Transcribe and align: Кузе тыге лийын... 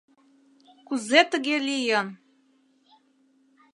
Кузе 0.87 1.21
тыге 1.31 1.55
лийын... 1.67 2.07